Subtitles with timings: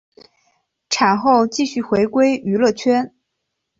[0.89, 3.13] 产后继续回归娱乐圈。